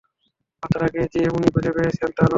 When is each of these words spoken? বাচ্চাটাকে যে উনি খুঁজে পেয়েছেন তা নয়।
বাচ্চাটাকে 0.63 1.01
যে 1.13 1.21
উনি 1.35 1.47
খুঁজে 1.53 1.71
পেয়েছেন 1.71 2.09
তা 2.09 2.23
নয়। 2.23 2.29